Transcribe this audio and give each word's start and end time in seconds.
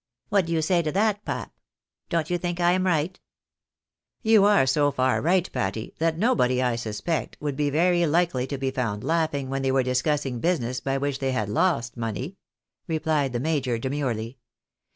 What 0.29 0.47
do 0.47 0.51
you 0.53 0.63
say 0.63 0.81
to 0.81 0.91
that, 0.93 1.23
pap? 1.25 1.53
Don't 2.09 2.31
you 2.31 2.39
think 2.39 2.59
I 2.59 2.71
am 2.71 2.87
right?"" 2.87 3.19
You 4.33 4.45
are 4.45 4.65
so 4.65 4.89
far 4.91 5.21
right, 5.21 5.47
Patty, 5.51 5.93
that 5.99 6.17
nobody, 6.17 6.59
I 6.59 6.75
suspect, 6.75 7.37
would 7.39 7.55
be 7.55 7.69
very 7.69 8.03
likely 8.07 8.47
to 8.47 8.57
be 8.57 8.71
found 8.71 9.03
laughing 9.03 9.47
when 9.51 9.61
they 9.61 9.71
were 9.71 9.83
discussing 9.83 10.39
business 10.39 10.79
by 10.79 10.97
which 10.97 11.19
they 11.19 11.33
had 11.33 11.49
lost 11.49 11.97
money," 11.97 12.37
replied 12.87 13.31
the 13.31 13.39
major, 13.39 13.77
demurely. 13.77 14.39